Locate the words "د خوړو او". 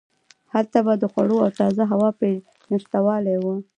0.97-1.49